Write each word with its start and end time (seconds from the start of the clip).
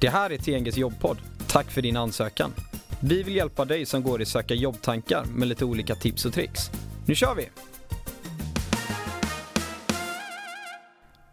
Det 0.00 0.08
här 0.08 0.30
är 0.30 0.36
TNGs 0.38 0.76
jobbpodd. 0.76 1.18
Tack 1.48 1.70
för 1.70 1.82
din 1.82 1.96
ansökan. 1.96 2.52
Vi 3.02 3.22
vill 3.22 3.36
hjälpa 3.36 3.64
dig 3.64 3.86
som 3.86 4.02
går 4.02 4.22
i 4.22 4.24
söka 4.26 4.54
jobbtankar 4.54 5.24
med 5.36 5.48
lite 5.48 5.64
olika 5.64 5.94
tips 5.94 6.24
och 6.24 6.32
tricks. 6.32 6.60
Nu 7.06 7.14
kör 7.14 7.34
vi! 7.34 7.48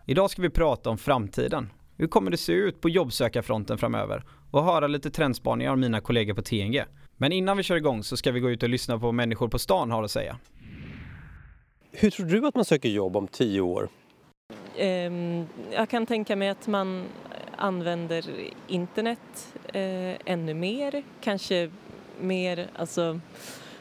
Idag 0.06 0.30
ska 0.30 0.42
vi 0.42 0.50
prata 0.50 0.90
om 0.90 0.98
framtiden. 0.98 1.70
Hur 1.98 2.08
kommer 2.08 2.32
det 2.32 2.38
se 2.38 2.52
ut 2.54 2.82
på 2.82 2.90
jobbsökarfronten 2.90 3.78
framöver? 3.78 4.24
Och 4.52 4.64
höra 4.64 4.88
lite 4.88 5.12
trendspaningar 5.12 5.72
av 5.72 5.78
mina 5.78 6.02
kollegor 6.02 6.34
på 6.34 6.42
TNG. 6.42 6.84
Men 7.18 7.32
innan 7.32 7.58
vi 7.58 7.64
kör 7.64 7.76
igång 7.76 8.04
så 8.04 8.18
ska 8.18 8.32
vi 8.32 8.40
gå 8.40 8.50
ut 8.50 8.64
och 8.64 8.70
lyssna 8.70 8.94
på 9.00 9.06
vad 9.06 9.14
människor 9.14 9.48
på 9.48 9.60
stan 9.60 9.92
har 9.92 10.04
att 10.04 10.12
säga. 10.12 10.38
Hur 11.92 12.10
tror 12.10 12.26
du 12.26 12.48
att 12.48 12.56
man 12.56 12.66
söker 12.66 12.90
jobb 12.90 13.16
om 13.18 13.28
tio 13.28 13.62
år? 13.62 13.90
Ehm, 14.78 15.46
Jag 15.74 15.90
kan 15.90 16.06
tänka 16.06 16.36
mig 16.36 16.50
att 16.50 16.68
man 16.68 17.06
använder 17.58 18.24
internet 18.68 19.54
eh, 19.66 20.16
ännu 20.26 20.54
mer, 20.54 21.04
kanske 21.22 21.72
mer 22.20 22.68
alltså, 22.76 23.20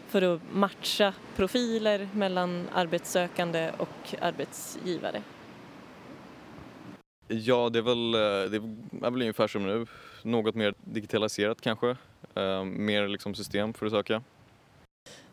för 0.06 0.22
att 0.22 0.40
matcha 0.52 1.14
profiler 1.36 2.08
mellan 2.12 2.68
arbetssökande 2.72 3.72
och 3.78 4.14
arbetsgivare. 4.20 5.22
Ja, 7.28 7.70
det 7.72 7.78
är 7.78 7.82
väl, 7.82 8.14
eh, 8.14 8.50
det 8.50 8.56
är 9.06 9.10
väl 9.10 9.22
ungefär 9.22 9.46
som 9.46 9.66
nu. 9.66 9.86
Något 10.22 10.54
mer 10.54 10.74
digitaliserat 10.84 11.60
kanske. 11.60 11.96
Eh, 12.34 12.64
mer 12.64 13.08
liksom 13.08 13.34
system 13.34 13.74
för 13.74 13.86
att 13.86 13.92
söka. 13.92 14.22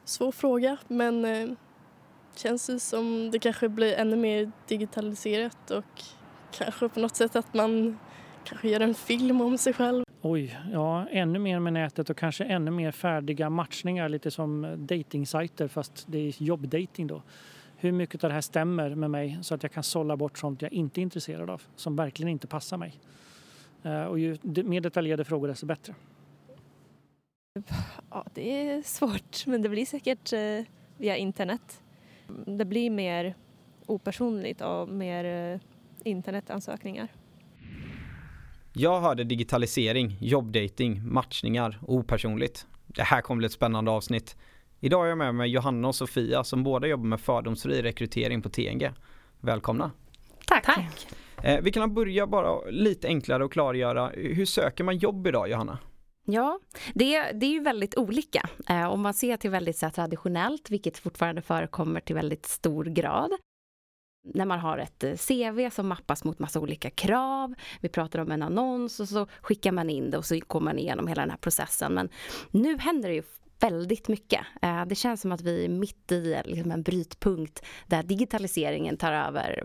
Svår 0.04 0.32
fråga, 0.32 0.78
men 0.88 1.26
eh, 1.26 1.50
känns 2.36 2.68
det 2.68 2.80
som 2.80 3.32
det 3.32 3.40
kanske 3.40 3.70
blir 3.70 3.94
ännu 3.94 4.16
mer 4.16 4.52
digitaliserat 4.68 5.72
och 5.72 6.02
kanske 6.52 6.90
på 6.90 7.00
något 7.00 7.16
sätt 7.16 7.36
att 7.36 7.54
man 7.54 8.00
kanske 8.52 8.70
gör 8.70 8.80
en 8.80 8.94
film 8.94 9.42
om 9.42 9.58
sig 9.58 9.74
själv. 9.74 10.04
Oj, 10.22 10.58
ja, 10.74 11.08
ännu 11.10 11.40
mer 11.40 11.60
med 11.60 11.74
nätet 11.74 12.10
och 12.10 12.18
kanske 12.18 12.44
ännu 12.44 12.72
mer 12.72 12.92
färdiga 12.92 13.50
matchningar, 13.50 14.10
lite 14.10 14.32
som 14.32 14.76
datingsajter 14.78 15.68
fast 15.68 16.06
det 16.10 16.18
är 16.18 16.44
jobbdating 16.44 17.08
då. 17.08 17.22
Hur 17.78 17.92
mycket 17.92 18.24
av 18.24 18.30
det 18.30 18.34
här 18.34 18.42
stämmer 18.42 18.96
med 18.96 19.12
mig 19.12 19.40
så 19.42 19.56
att 19.56 19.64
jag 19.64 19.72
kan 19.72 19.84
sålla 19.84 20.18
bort 20.18 20.38
sånt 20.38 20.62
jag 20.62 20.74
inte 20.74 21.00
är 21.00 21.02
intresserad 21.02 21.50
av, 21.50 21.62
som 21.76 21.96
verkligen 21.96 22.30
inte 22.30 22.48
passar 22.48 22.78
mig. 22.78 22.94
Eh, 23.84 24.04
Och 24.04 24.20
ju 24.20 24.38
mer 24.44 24.82
detaljerade 24.82 25.24
frågor 25.24 25.48
desto 25.48 25.66
bättre. 25.66 25.96
Ja, 28.10 28.26
det 28.34 28.70
är 28.70 28.82
svårt, 28.82 29.46
men 29.48 29.62
det 29.62 29.70
blir 29.70 29.86
säkert 29.86 30.34
eh, 30.34 30.66
via 30.98 31.18
internet. 31.18 31.82
Det 32.46 32.66
blir 32.66 32.90
mer 32.90 33.36
opersonligt 33.86 34.62
och 34.62 34.90
mer 34.90 35.54
eh, 35.54 35.60
internetansökningar. 36.04 37.08
Jag 38.74 39.02
hörde 39.02 39.24
digitalisering, 39.24 40.18
jobbdating, 40.22 41.02
matchningar 41.14 41.80
och 41.82 41.96
opersonligt. 41.96 42.68
Det 42.88 43.04
här 43.04 43.22
kommer 43.22 43.38
bli 43.38 43.46
ett 43.46 43.52
spännande 43.52 43.92
avsnitt. 43.92 44.36
Idag 44.80 45.06
är 45.06 45.10
jag 45.10 45.18
med 45.18 45.36
mig 45.36 45.50
Johanna 45.50 45.88
och 45.88 45.96
Sofia 45.96 46.44
som 46.44 46.64
båda 46.64 46.88
jobbar 46.88 47.06
med 47.06 47.22
fördomsfri 47.22 47.82
rekrytering 47.82 48.42
på 48.42 48.50
TNG. 48.50 48.92
Välkomna! 49.40 49.92
Tack. 50.46 51.08
Eh, 51.44 51.62
vi 51.62 51.72
kan 51.72 51.94
börja 51.94 52.28
bara 52.28 52.70
lite 52.70 53.08
enklare 53.08 53.44
och 53.44 53.52
klargöra. 53.52 54.10
Hur 54.10 54.46
söker 54.46 54.84
man 54.84 54.98
jobb 54.98 55.28
idag 55.28 55.50
Johanna? 55.50 55.78
Ja, 56.26 56.60
det, 56.94 57.32
det 57.32 57.46
är 57.46 57.52
ju 57.52 57.64
väldigt 57.64 57.98
olika. 57.98 58.50
Eh, 58.70 58.88
om 58.88 59.02
man 59.02 59.14
ser 59.14 59.38
till 59.38 59.50
väldigt 59.50 59.78
så 59.78 59.86
här, 59.86 59.94
traditionellt, 59.94 60.70
vilket 60.70 60.98
fortfarande 60.98 61.42
förekommer 61.42 62.00
till 62.00 62.16
väldigt 62.16 62.46
stor 62.46 62.86
grad. 62.86 63.32
När 64.24 64.46
man 64.46 64.60
har 64.60 64.78
ett 64.78 65.04
eh, 65.04 65.16
CV 65.16 65.70
som 65.70 65.88
mappas 65.88 66.24
mot 66.24 66.40
massa 66.40 66.60
olika 66.60 66.90
krav. 66.90 67.54
Vi 67.82 67.90
pratar 67.90 68.20
om 68.20 68.32
en 68.32 68.42
annons 68.42 69.00
och 69.00 69.10
så 69.10 69.28
skickar 69.42 69.72
man 69.72 69.90
in 69.90 70.12
det 70.12 70.18
och 70.18 70.26
så 70.26 70.40
går 70.48 70.60
man 70.60 70.80
igenom 70.80 71.08
hela 71.08 71.22
den 71.22 71.30
här 71.30 71.38
processen. 71.38 71.94
Men 71.94 72.10
nu 72.52 72.78
händer 72.78 73.10
det 73.10 73.16
ju 73.16 73.24
väldigt 73.60 74.08
mycket. 74.08 74.42
Eh, 74.62 74.86
det 74.86 74.96
känns 74.96 75.22
som 75.22 75.32
att 75.32 75.42
vi 75.42 75.66
är 75.66 75.70
mitt 75.70 76.12
i 76.12 76.34
eh, 76.34 76.42
liksom 76.46 76.72
en 76.72 76.84
brytpunkt 76.84 77.66
där 77.88 78.04
digitaliseringen 78.04 78.98
tar 78.98 79.14
över. 79.14 79.64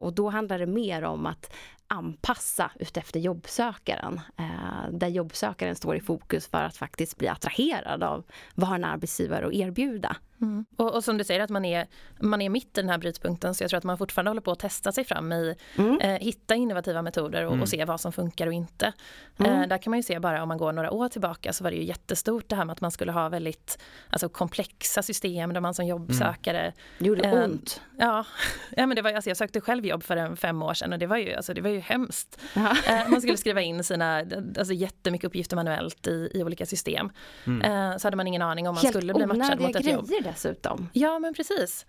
Och 0.00 0.14
då 0.14 0.28
handlar 0.28 0.58
det 0.58 0.66
mer 0.66 1.02
om 1.02 1.26
att 1.26 1.52
anpassa 1.88 2.70
utefter 2.78 3.20
jobbsökaren. 3.20 4.20
Eh, 4.38 4.90
där 4.92 5.08
jobbsökaren 5.08 5.76
står 5.76 5.96
i 5.96 6.00
fokus 6.00 6.46
för 6.46 6.62
att 6.62 6.76
faktiskt 6.76 7.16
bli 7.18 7.28
attraherad 7.28 8.02
av 8.02 8.24
vad 8.54 8.68
har 8.68 8.76
en 8.76 8.84
arbetsgivare 8.84 9.46
att 9.46 9.52
erbjuda. 9.52 10.16
Mm. 10.40 10.64
Och, 10.76 10.94
och 10.94 11.04
som 11.04 11.18
du 11.18 11.24
säger 11.24 11.40
att 11.40 11.50
man 11.50 11.64
är, 11.64 11.86
man 12.20 12.42
är 12.42 12.48
mitt 12.48 12.78
i 12.78 12.80
den 12.80 12.90
här 12.90 12.98
brytpunkten 12.98 13.54
så 13.54 13.64
jag 13.64 13.70
tror 13.70 13.78
att 13.78 13.84
man 13.84 13.98
fortfarande 13.98 14.30
håller 14.30 14.40
på 14.40 14.50
att 14.52 14.58
testa 14.58 14.92
sig 14.92 15.04
fram 15.04 15.32
i 15.32 15.54
Mm. 15.78 16.00
eh, 16.00 16.20
hitta 16.20 16.54
innovativa 16.54 17.02
metoder 17.02 17.44
och, 17.44 17.52
Mm. 17.52 17.62
och 17.62 17.68
se 17.68 17.84
vad 17.84 18.00
som 18.00 18.12
funkar 18.12 18.46
och 18.46 18.52
inte. 18.52 18.92
Mm. 19.38 19.52
Eh, 19.62 19.68
där 19.68 19.78
kan 19.78 19.90
man 19.90 19.98
ju 19.98 20.02
se 20.02 20.18
bara 20.18 20.42
om 20.42 20.48
man 20.48 20.58
går 20.58 20.72
några 20.72 20.90
år 20.90 21.08
tillbaka 21.08 21.52
så 21.52 21.64
var 21.64 21.70
det 21.70 21.76
ju 21.76 21.84
jättestort 21.84 22.48
det 22.48 22.56
här 22.56 22.64
med 22.64 22.72
att 22.72 22.80
man 22.80 22.90
skulle 22.90 23.12
ha 23.12 23.28
väldigt 23.28 23.78
alltså, 24.10 24.28
komplexa 24.28 25.02
system 25.02 25.52
där 25.52 25.60
man 25.60 25.74
som 25.74 25.86
jobbsökare 25.86 26.72
Det 26.98 27.06
gjorde 27.06 27.22
Eh, 27.28 27.44
ont. 27.44 27.80
Ja, 27.98 28.24
ja 28.76 28.86
men 28.86 28.96
det 28.96 29.02
var, 29.02 29.12
alltså 29.12 29.30
jag 29.30 29.36
sökte 29.36 29.60
själv 29.60 29.86
jobb 29.86 30.02
för 30.02 30.16
en 30.16 30.36
fem 30.36 30.62
år 30.62 30.74
sedan 30.74 30.92
och 30.92 30.98
det 30.98 31.06
var 31.06 31.16
ju, 31.16 31.34
alltså, 31.34 31.54
det 31.54 31.60
var 31.60 31.70
ju 31.70 31.75
hemskt. 31.80 32.40
Ja. 32.54 32.76
Eh, 32.86 33.08
man 33.08 33.20
skulle 33.20 33.36
skriva 33.36 33.60
in 33.62 33.84
sina, 33.84 34.16
alltså 34.58 34.72
jättemycket 34.72 35.26
uppgifter 35.26 35.56
manuellt 35.56 36.06
i, 36.06 36.30
i 36.34 36.42
olika 36.42 36.66
system. 36.66 37.10
Mm. 37.46 37.62
Eh, 37.92 37.96
så 37.98 38.06
hade 38.06 38.16
man 38.16 38.26
ingen 38.26 38.42
aning 38.42 38.68
om 38.68 38.74
man 38.74 38.82
Helt 38.84 38.96
skulle 38.96 39.14
bli 39.14 39.26
matchad 39.26 39.60
mot 39.60 39.76
ett 39.76 39.86
jobb. 39.86 40.08
grejer 40.08 40.22
dessutom. 40.22 40.88
Ja 40.92 41.18
men 41.18 41.34
precis. 41.34 41.86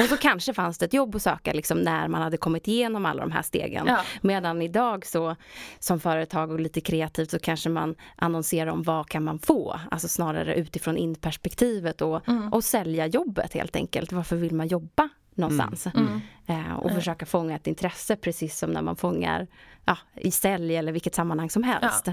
Och 0.00 0.06
så 0.06 0.16
kanske 0.16 0.54
fanns 0.54 0.78
det 0.78 0.84
ett 0.84 0.92
jobb 0.94 1.14
att 1.14 1.22
söka 1.22 1.52
liksom 1.52 1.78
när 1.78 2.08
man 2.08 2.22
hade 2.22 2.36
kommit 2.36 2.68
igenom 2.68 3.06
alla 3.06 3.20
de 3.20 3.32
här 3.32 3.42
stegen. 3.42 3.86
Ja. 3.86 4.00
Medan 4.22 4.62
idag 4.62 5.06
så 5.06 5.36
som 5.78 6.00
företag 6.00 6.50
och 6.50 6.60
lite 6.60 6.80
kreativt 6.80 7.30
så 7.30 7.38
kanske 7.38 7.68
man 7.68 7.94
annonserar 8.16 8.70
om 8.70 8.82
vad 8.82 9.08
kan 9.08 9.24
man 9.24 9.38
få. 9.38 9.80
Alltså 9.90 10.08
snarare 10.08 10.54
utifrån 10.54 10.96
in-perspektivet 10.96 12.00
och, 12.02 12.28
Mm. 12.28 12.52
och 12.52 12.64
sälja 12.64 13.06
jobbet 13.06 13.52
helt 13.52 13.76
enkelt. 13.76 14.12
Varför 14.12 14.36
vill 14.36 14.54
man 14.54 14.66
jobba 14.68 15.08
någonstans? 15.34 15.86
Mm. 15.86 16.20
Eh, 16.46 16.72
och 16.74 16.90
Eh. 16.90 16.96
försöka 16.96 17.26
fånga 17.26 17.56
ett 17.56 17.66
intresse 17.66 18.16
precis 18.16 18.58
som 18.58 18.70
när 18.70 18.82
man 18.82 18.96
fångar 18.96 19.46
ja, 19.84 19.98
i 20.14 20.30
sälj 20.30 20.76
eller 20.76 20.92
vilket 20.92 21.14
sammanhang 21.14 21.50
som 21.50 21.62
helst. 21.62 22.08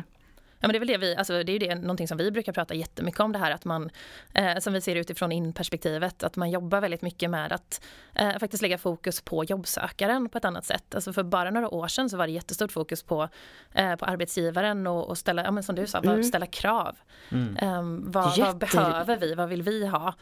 Ja 0.64 0.68
men 0.68 0.72
det 0.74 0.78
är 0.78 0.80
väl 0.80 0.88
det 0.88 0.98
vi, 0.98 1.16
alltså 1.16 1.44
det 1.44 1.52
är 1.52 1.54
ju 1.54 1.60
det, 1.60 1.76
någonting 1.76 2.08
som 2.08 2.18
vi 2.18 2.32
brukar 2.32 2.54
prata 2.54 2.74
jättemycket 2.74 3.20
om 3.20 3.32
det 3.32 3.40
här 3.40 3.52
att 3.52 3.66
man, 3.66 3.90
eh, 4.34 4.58
som 4.58 4.74
vi 4.74 4.82
ser 4.82 4.96
utifrån 4.96 5.32
in-perspektivet, 5.32 6.24
att 6.24 6.36
man 6.36 6.50
jobbar 6.52 6.82
väldigt 6.82 7.02
mycket 7.02 7.30
med 7.30 7.52
att 7.52 7.82
eh, 8.16 8.38
faktiskt 8.40 8.62
lägga 8.62 8.78
fokus 8.78 9.22
på 9.22 9.44
jobbsökaren 9.44 10.30
på 10.30 10.38
ett 10.38 10.46
annat 10.46 10.66
sätt. 10.66 10.96
Alltså 10.96 11.14
för 11.14 11.24
bara 11.24 11.52
några 11.52 11.70
år 11.70 11.88
sedan 11.88 12.10
så 12.10 12.18
var 12.18 12.28
det 12.28 12.34
jättestort 12.34 12.72
fokus 12.72 13.04
på, 13.04 13.30
eh, 13.74 13.96
på 13.96 14.06
arbetsgivaren 14.06 14.88
och, 14.88 15.10
och 15.10 15.18
ställa, 15.18 15.44
ja 15.44 15.52
men 15.52 15.64
som 15.64 15.76
du 15.76 15.88
sa, 15.88 15.98
Mm. 16.00 16.24
ställa 16.24 16.46
krav. 16.46 16.98
Mm. 17.32 17.58
Eh, 17.58 17.82
vad, 18.12 18.24
vad 18.24 18.38
Jätte- 18.38 18.54
behöver 18.58 19.18
vi, 19.18 19.34
vad 19.36 19.50
vill 19.50 19.62
vi 19.62 19.88
ha? 19.88 20.14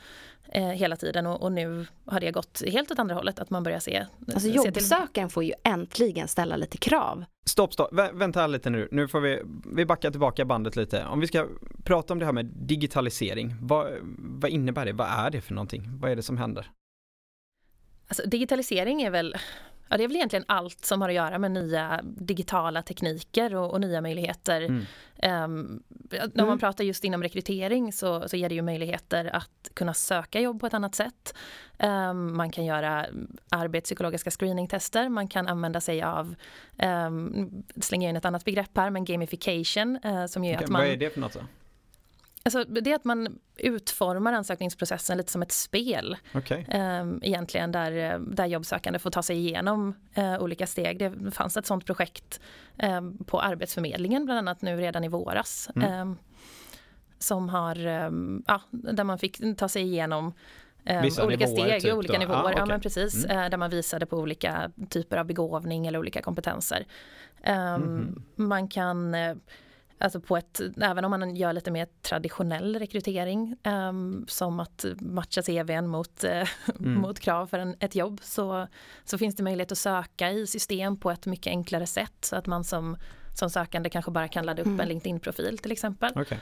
Eh, 0.52 0.68
hela 0.68 0.96
tiden 0.96 1.26
och, 1.26 1.42
och 1.42 1.52
nu 1.52 1.86
har 2.06 2.20
det 2.20 2.32
gått 2.32 2.62
helt 2.68 2.92
åt 2.92 3.00
andra 3.00 3.16
hållet, 3.16 3.40
att 3.40 3.50
man 3.50 3.64
börjar 3.64 3.80
se, 3.80 4.06
Alltså 4.20 4.40
se 4.40 4.48
till 4.48 4.56
jobbsökaren 4.56 5.30
får 5.30 5.44
ju 5.44 5.54
äntligen 5.64 6.28
ställa 6.28 6.56
lite 6.56 6.78
krav. 6.78 7.26
Stopp, 7.46 7.74
stopp, 7.74 7.94
Vä 7.94 8.12
vänta 8.14 8.40
här 8.42 8.48
lite 8.48 8.70
nu. 8.70 8.88
Nu 8.92 9.08
får 9.08 9.20
vi, 9.22 9.42
vi 9.66 9.86
backa 9.86 10.12
tillbaka 10.12 10.46
bandet 10.46 10.76
lite. 10.76 11.06
Om 11.06 11.20
vi 11.20 11.28
ska 11.28 11.48
prata 11.84 12.14
om 12.14 12.20
det 12.20 12.26
här 12.26 12.34
med 12.34 12.46
digitalisering. 12.46 13.56
Vad, 13.62 13.88
vad 14.18 14.52
innebär 14.52 14.86
det? 14.86 14.94
Vad 14.94 15.08
är 15.08 15.30
det 15.30 15.42
för 15.42 15.54
någonting? 15.54 16.00
Vad 16.00 16.12
är 16.12 16.16
det 16.16 16.24
som 16.24 16.38
händer? 16.38 16.72
Alltså, 18.08 18.24
digitalisering 18.26 19.02
är 19.02 19.10
väl, 19.10 19.36
ja, 19.89 19.97
det 19.97 20.03
är 20.03 20.07
väl 20.07 20.16
egentligen 20.16 20.45
allt 20.47 20.85
som 20.85 21.01
har 21.01 21.09
att 21.09 21.16
göra 21.16 21.38
med 21.39 21.51
nya 21.51 22.01
digitala 22.03 22.81
tekniker 22.81 23.55
och, 23.55 23.72
och 23.72 23.81
nya 23.81 24.01
möjligheter. 24.01 24.61
Mm. 24.61 24.85
Ehm, 25.22 25.83
om 26.11 26.31
Mm. 26.35 26.47
man 26.47 26.59
pratar 26.59 26.83
just 26.83 27.03
inom 27.03 27.23
rekrytering 27.23 27.94
så, 27.94 28.29
så 28.29 28.38
ger 28.38 28.50
det 28.50 28.55
ju 28.55 28.61
möjligheter 28.61 29.35
att 29.35 29.69
kunna 29.73 29.94
söka 29.94 30.39
jobb 30.39 30.59
på 30.59 30.67
ett 30.67 30.73
annat 30.73 30.95
sätt. 30.95 31.33
Ehm, 31.77 32.38
man 32.38 32.51
kan 32.51 32.66
göra 32.66 33.05
arbetspsykologiska 33.50 34.31
screeningtester, 34.31 35.09
man 35.09 35.27
kan 35.27 35.47
använda 35.47 35.81
sig 35.81 36.03
av, 36.03 36.35
um, 36.83 37.63
slänga 37.81 38.09
in 38.09 38.15
ett 38.15 38.25
annat 38.25 38.45
begrepp 38.45 38.77
här, 38.77 38.89
men 38.89 39.06
gamification 39.06 40.00
eh, 40.03 40.25
som 40.25 40.44
gör 40.44 40.53
Okej, 40.56 40.63
att 40.63 40.69
man 40.69 40.81
Vad 40.81 40.89
är 40.89 40.97
det 40.97 41.09
för 41.13 41.21
något 41.21 41.33
då? 41.33 41.39
Alltså, 42.57 42.63
det 42.74 42.92
är 42.92 42.96
att 42.96 43.06
man 43.06 43.40
utformar 43.57 44.34
ansökningsprocessen 44.34 45.18
lite 45.18 45.31
som 45.31 45.42
ett 45.42 45.51
spel 45.51 46.18
Okej. 46.34 46.66
eh, 46.69 47.06
egentligen 47.22 47.72
där, 47.72 48.19
där 48.19 48.46
jobbsökande 48.46 49.00
får 49.00 49.10
ta 49.12 49.24
sig 49.24 49.38
igenom 49.38 49.94
eh, 50.13 50.42
olika 50.42 50.68
steg. 50.68 51.00
Det 51.00 51.31
fanns 51.31 51.57
ett 51.57 51.66
sånt 51.66 51.86
projekt 51.86 52.40
eh, 52.78 53.01
på 53.25 53.42
Arbetsförmedlingen 53.42 54.25
bland 54.25 54.38
annat 54.38 54.62
nu 54.62 54.78
redan 54.78 55.04
i 55.04 55.07
våras. 55.07 55.69
Mm. 55.75 55.94
Eh, 56.12 56.16
som 57.19 57.50
har, 57.50 57.86
eh, 57.88 58.10
ja, 58.48 58.62
där 58.72 59.04
man 59.04 59.18
fick 59.19 59.57
ta 59.57 59.69
sig 59.69 59.81
igenom 59.84 60.34
Vissa 61.04 61.25
olika 61.25 61.45
nivåer, 61.45 61.68
steg, 61.68 61.81
typ 61.81 61.94
olika 61.94 62.13
då? 62.13 62.19
nivåer. 62.19 62.36
Ah, 62.38 62.44
Ja 62.50 62.52
okej. 62.54 62.66
men 62.68 62.81
precis, 62.81 63.25
Mm. 63.25 63.38
eh, 63.40 63.50
där 63.50 63.57
man 63.57 63.69
visade 63.69 64.06
på 64.06 64.18
olika 64.18 64.72
typer 64.90 65.18
av 65.18 65.25
begåvning 65.25 65.88
eller 65.88 66.00
olika 66.00 66.22
kompetenser. 66.22 66.86
Eh, 67.44 67.78
Mhm. 67.78 68.24
Man 68.36 68.68
kan 68.68 69.13
eh, 69.16 69.36
Alltså 70.01 70.19
på 70.22 70.38
ett, 70.38 70.62
även 70.81 71.06
om 71.06 71.12
man 71.12 71.36
gör 71.36 71.54
lite 71.54 71.72
mer 71.72 71.88
traditionell 72.01 72.80
rekrytering 72.80 73.56
ehm, 73.63 74.25
som 74.28 74.60
att 74.60 74.86
matcha 75.00 75.42
CVn 75.42 75.88
mot, 75.88 76.24
eh, 76.24 76.48
Mm. 76.80 76.94
mot 77.01 77.19
krav 77.19 77.48
för 77.48 77.60
en, 77.60 77.75
ett 77.80 77.96
jobb 77.96 78.19
så, 78.24 78.68
så 79.06 79.18
finns 79.18 79.36
det 79.36 79.44
möjlighet 79.44 79.72
att 79.72 79.78
söka 79.78 80.31
i 80.31 80.48
system 80.48 80.98
på 80.98 81.12
ett 81.12 81.25
mycket 81.25 81.48
enklare 81.51 81.88
sätt 81.88 82.16
så 82.25 82.36
att 82.36 82.46
man 82.48 82.63
som 82.63 82.98
som 83.36 83.50
sökande 83.50 83.90
kanske 83.90 84.12
bara 84.12 84.28
kan 84.28 84.46
ladda 84.46 84.62
upp 84.62 84.66
Mm. 84.68 84.80
en 84.80 84.88
LinkedIn-profil 84.88 85.57
till 85.57 85.72
exempel. 85.72 86.12
Okej. 86.16 86.40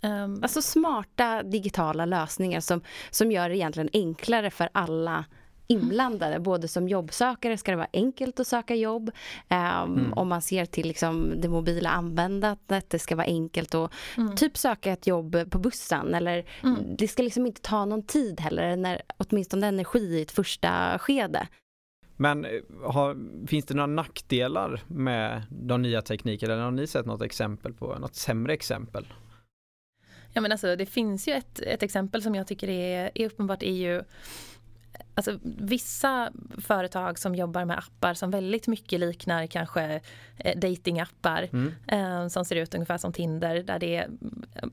Ehm, 0.00 0.42
Alltså 0.42 0.62
smarta 0.62 1.42
digitala 1.42 2.04
lösningar 2.04 2.60
som, 2.60 2.82
som 3.10 3.32
gör 3.32 3.48
det 3.48 3.56
egentligen 3.56 3.88
enklare 3.92 4.50
för 4.50 4.68
alla 4.72 5.24
inblandade. 5.72 6.40
Både 6.40 6.68
som 6.68 6.88
jobbsökare 6.88 7.58
ska 7.58 7.70
det 7.70 7.76
vara 7.76 7.88
enkelt 7.92 8.40
att 8.40 8.46
söka 8.46 8.74
jobb. 8.74 9.10
Ehm, 9.48 10.02
Mm. 10.02 10.12
Om 10.12 10.28
man 10.28 10.42
ser 10.42 10.66
till 10.66 10.88
liksom 10.88 11.34
det 11.40 11.48
mobila 11.48 11.90
användandet, 11.90 12.90
det 12.90 12.98
ska 12.98 13.16
vara 13.16 13.26
enkelt 13.26 13.74
att 13.74 13.92
mm, 14.16 14.36
typ 14.36 14.56
söka 14.56 14.92
ett 14.92 15.06
jobb 15.06 15.50
på 15.50 15.58
bussen. 15.58 16.14
Eller 16.14 16.44
mm. 16.62 16.96
Det 16.96 17.08
ska 17.08 17.22
liksom 17.22 17.46
inte 17.46 17.60
ta 17.60 17.84
någon 17.84 18.02
tid 18.02 18.40
heller, 18.40 18.76
när, 18.76 19.02
åtminstone 19.16 19.66
energi 19.66 19.98
i 19.98 20.22
ett 20.22 20.30
första 20.30 20.98
skede. 20.98 21.48
Men 22.16 22.44
eh, 22.44 22.50
har, 22.84 23.16
finns 23.46 23.64
det 23.64 23.74
några 23.74 23.86
nackdelar 23.86 24.82
med 24.86 25.42
de 25.50 25.82
nya 25.82 26.02
teknikerna? 26.02 26.52
Eller 26.52 26.64
har 26.64 26.70
ni 26.70 26.86
sett 26.86 27.06
något 27.06 27.22
exempel 27.22 27.72
på 27.72 27.98
något 27.98 28.14
sämre 28.14 28.52
exempel? 28.52 29.06
Ja 30.32 30.40
men 30.40 30.52
alltså 30.52 30.76
det 30.76 30.86
finns 30.86 31.28
ju 31.28 31.32
ett, 31.32 31.60
ett 31.60 31.82
exempel 31.82 32.22
som 32.22 32.34
jag 32.34 32.46
tycker 32.46 32.68
är, 32.68 33.10
är 33.14 33.26
uppenbart 33.26 33.62
är 33.62 33.72
ju 33.72 34.02
Alltså 35.14 35.38
vissa 35.42 36.32
företag 36.58 37.18
som 37.18 37.34
jobbar 37.34 37.64
med 37.64 37.78
appar 37.78 38.14
som 38.14 38.30
väldigt 38.30 38.66
mycket 38.66 39.00
liknar 39.00 39.46
kanske 39.46 40.00
eh, 40.36 40.58
datingappar 40.58 41.48
Mm. 41.52 41.74
eh, 41.86 42.28
som 42.28 42.44
ser 42.44 42.56
ut 42.56 42.74
ungefär 42.74 42.98
som 42.98 43.12
Tinder 43.12 43.62
där 43.62 43.78
det 43.78 43.96
är 43.96 44.08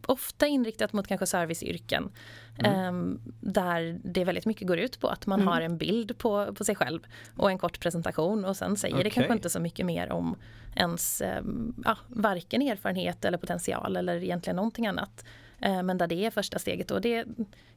ofta 0.06 0.48
inriktat 0.48 0.94
mot 0.94 1.08
kanske 1.08 1.26
serviceyrken. 1.26 2.10
Mm. 2.58 2.74
Eh, 3.14 3.20
där 3.52 4.00
det 4.04 4.24
väldigt 4.24 4.46
mycket 4.46 4.68
går 4.68 4.78
ut 4.80 5.00
på 5.00 5.08
att 5.08 5.28
man 5.28 5.40
Mm. 5.40 5.48
har 5.54 5.62
en 5.62 5.78
bild 5.78 6.18
på, 6.18 6.54
på 6.54 6.64
sig 6.64 6.76
själv 6.76 7.00
och 7.36 7.52
en 7.52 7.58
kort 7.58 7.80
presentation 7.80 8.46
och 8.46 8.58
sen 8.58 8.76
säger 8.78 8.96
det 8.96 9.00
Okej. 9.02 9.12
kanske 9.12 9.34
inte 9.34 9.50
så 9.50 9.60
mycket 9.60 9.86
mer 9.86 10.12
om 10.12 10.36
ens 10.76 11.22
eh, 11.22 11.44
ja, 11.86 11.98
varken 12.08 12.62
erfarenhet 12.62 13.26
eller 13.26 13.38
potential 13.38 13.98
eller 13.98 14.24
egentligen 14.24 14.56
någonting 14.56 14.88
annat. 14.88 15.26
Eh, 15.62 15.84
Men 15.84 15.98
där 15.98 16.08
det 16.08 16.26
är 16.26 16.32
första 16.32 16.60
steget 16.60 16.92
och 16.92 17.02
det 17.02 17.26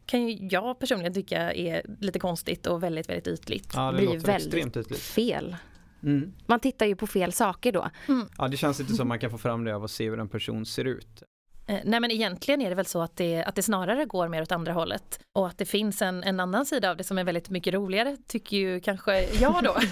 kan 0.07 0.29
ju 0.29 0.49
jag 0.51 0.79
personligen 0.79 1.15
tycka 1.15 1.53
är 1.53 1.83
lite 2.01 2.19
konstigt 2.19 2.67
och 2.67 2.83
väldigt, 2.83 3.09
väldigt 3.09 3.27
ytligt. 3.29 3.73
Ja, 3.75 3.93
det 3.93 3.97
blir 3.99 4.07
låter 4.07 4.27
väldigt 4.27 4.77
ytligt. 4.77 4.99
fel. 4.99 5.57
Mm. 6.03 6.33
Man 6.47 6.61
tittar 6.61 6.87
ju 6.87 6.97
på 6.97 7.07
fel 7.07 7.33
saker 7.33 7.73
då. 7.73 7.91
Ja, 8.39 8.49
det 8.49 8.57
känns 8.57 8.81
inte 8.81 8.93
som 8.93 9.09
man 9.09 9.19
kan 9.19 9.31
få 9.31 9.39
fram 9.39 9.65
det 9.65 9.75
av 9.75 9.85
att 9.85 9.91
se 9.91 10.11
hur 10.11 10.21
en 10.21 10.29
person 10.29 10.67
ser 10.67 10.85
ut. 10.85 11.23
Eh, 11.67 11.79
Nej 11.85 12.01
men 12.01 12.11
egentligen 12.11 12.63
är 12.63 12.69
det 12.69 12.75
väl 12.75 12.87
så 12.87 13.03
att 13.03 13.17
det, 13.17 13.45
att 13.45 13.55
det 13.55 13.63
snarare 13.63 14.05
går 14.05 14.29
mer 14.29 14.43
åt 14.43 14.53
andra 14.53 14.73
hållet. 14.73 15.21
Och 15.33 15.47
att 15.47 15.59
det 15.59 15.65
finns 15.65 16.03
en, 16.03 16.23
en 16.25 16.41
annan 16.41 16.67
sida 16.67 16.91
av 16.91 16.97
det 16.97 17.05
som 17.05 17.19
är 17.19 17.25
väldigt 17.25 17.51
mycket 17.51 17.75
roligare 17.75 18.17
tycker 18.27 18.57
ju 18.57 18.81
kanske 18.81 19.25
jag 19.41 19.65
då. 19.65 19.77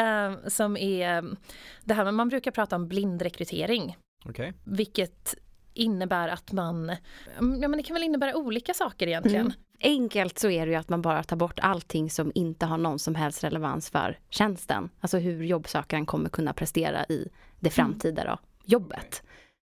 Eh, 0.00 0.32
som 0.48 0.76
är 0.76 1.24
det 1.84 1.94
här 1.94 2.04
med 2.04 2.14
man 2.14 2.28
brukar 2.28 2.50
prata 2.50 2.76
om 2.76 2.88
blindrekrytering. 2.88 3.96
Okej. 4.24 4.52
Vilket 4.64 5.34
innebär 5.74 6.28
att 6.28 6.52
man, 6.52 6.96
ja 7.36 7.68
men 7.68 7.72
det 7.72 7.82
kan 7.82 7.94
väl 7.94 8.02
innebära 8.02 8.36
olika 8.36 8.74
saker 8.74 9.06
egentligen. 9.06 9.46
Mm. 9.46 9.52
Enkelt 9.80 10.38
så 10.38 10.50
är 10.50 10.66
det 10.66 10.72
ju 10.72 10.78
att 10.78 10.88
man 10.88 11.02
bara 11.02 11.22
tar 11.22 11.36
bort 11.36 11.58
allting 11.62 12.10
som 12.10 12.32
inte 12.34 12.66
har 12.66 12.78
någon 12.78 12.98
som 12.98 13.14
helst 13.14 13.44
relevans 13.44 13.90
för 13.90 14.18
tjänsten. 14.30 14.90
Alltså 15.00 15.18
hur 15.18 15.44
jobbsökaren 15.44 16.06
kommer 16.06 16.28
kunna 16.28 16.52
prestera 16.52 17.04
i 17.04 17.28
det 17.60 17.70
framtida 17.70 18.24
då, 18.24 18.38
jobbet. 18.64 19.22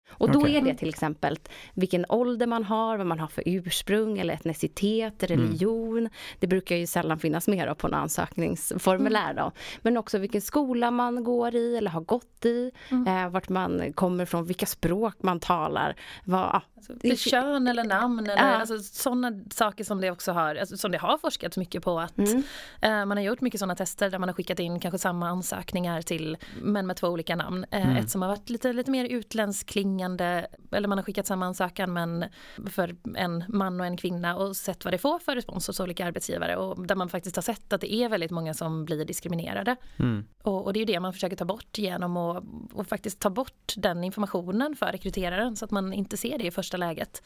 Och 0.10 0.32
då 0.32 0.40
Okej. 0.40 0.56
är 0.56 0.62
det 0.62 0.74
till 0.76 0.90
exempel 0.90 1.40
vilken 1.74 2.06
ålder 2.10 2.48
man 2.48 2.64
har, 2.64 2.98
vad 2.98 3.08
man 3.08 3.20
har 3.20 3.28
för 3.28 3.44
ursprung 3.46 4.18
eller 4.20 4.34
etnicitet, 4.34 5.24
religion. 5.24 6.10
Det 6.40 6.48
brukar 6.48 6.76
ju 6.76 6.88
sällan 6.88 7.20
finnas 7.20 7.48
med 7.48 7.78
på 7.78 7.88
en 7.88 7.94
ansökningsformulär 7.94 9.34
då. 9.34 9.52
Men 9.82 9.98
också 9.98 10.18
vilken 10.18 10.42
skola 10.42 10.92
man 10.92 11.24
går 11.24 11.56
i 11.56 11.78
eller 11.78 11.92
har 11.92 12.02
gått 12.02 12.46
i, 12.46 12.72
eh, 13.08 13.30
vart 13.30 13.50
man 13.50 13.94
kommer 13.94 14.24
ifrån, 14.24 14.46
vilka 14.46 14.66
språk 14.66 15.16
man 15.22 15.40
talar. 15.40 15.96
Vad, 16.26 16.62
Alltså, 16.78 16.94
Det- 17.02 17.20
kön 17.20 17.68
eller 17.68 17.84
namn 17.84 18.20
eller 18.20 18.36
Ja. 18.52 18.56
alltså, 18.56 18.80
sådana 18.80 19.32
saker 19.52 19.84
som 19.84 20.02
det 20.02 20.12
också 20.12 20.32
har, 20.32 20.56
alltså, 20.56 20.78
som 20.78 20.92
det 20.92 20.98
har 20.98 21.18
forskats 21.18 21.58
mycket 21.58 21.84
på 21.84 22.00
att 22.00 22.18
Mm. 22.18 22.44
eh, 22.82 23.06
man 23.06 23.12
har 23.12 23.20
gjort 23.24 23.42
mycket 23.42 23.60
sådana 23.60 23.76
tester 23.76 24.10
där 24.10 24.20
man 24.20 24.30
har 24.30 24.34
skickat 24.34 24.60
in 24.60 24.80
kanske 24.80 24.98
samma 25.00 25.30
ansökningar 25.30 26.02
till 26.02 26.38
men 26.62 26.88
med 26.88 26.96
två 26.96 27.08
olika 27.08 27.36
namn. 27.36 27.66
Eh, 27.72 27.86
Mm. 27.88 27.98
Ett 27.98 28.10
som 28.10 28.22
har 28.22 28.30
varit 28.30 28.50
lite, 28.50 28.74
lite 28.74 28.92
mer 28.92 29.06
utländskt 29.06 29.70
klingande 29.98 30.48
eller 30.72 30.88
man 30.88 30.98
har 30.98 31.04
skickat 31.04 31.26
samma 31.26 31.46
ansökan 31.46 31.94
men 31.94 32.26
för 32.70 32.96
en 33.16 33.44
man 33.48 33.80
och 33.80 33.86
en 33.86 33.98
kvinna 33.98 34.36
och 34.36 34.56
sett 34.56 34.86
vad 34.86 34.94
det 34.94 34.98
får 34.98 35.20
för 35.20 35.36
respons 35.36 35.68
hos 35.68 35.80
olika 35.80 36.06
arbetsgivare 36.06 36.56
och 36.56 36.88
där 36.88 36.96
man 36.96 37.10
faktiskt 37.10 37.36
har 37.36 37.44
sett 37.44 37.74
att 37.74 37.82
det 37.82 37.94
är 37.94 38.10
väldigt 38.10 38.32
många 38.32 38.54
som 38.54 38.86
blir 38.86 39.06
diskriminerade. 39.06 39.76
Mm. 40.00 40.26
Och, 40.44 40.66
och 40.66 40.74
det 40.74 40.78
är 40.78 40.82
ju 40.82 40.86
det 40.86 41.00
man 41.00 41.14
försöker 41.14 41.36
ta 41.36 41.46
bort 41.46 41.78
genom 41.78 42.18
att 42.18 42.44
och 42.74 42.88
faktiskt 42.88 43.20
ta 43.20 43.30
bort 43.30 43.74
den 43.78 44.04
informationen 44.04 44.76
för 44.76 44.92
rekryteraren 44.92 45.56
så 45.56 45.66
att 45.66 45.72
man 45.72 45.94
inte 45.94 46.18
ser 46.18 46.38
det 46.38 46.46
i 46.46 46.52
första 46.52 46.78
läget. 46.78 47.24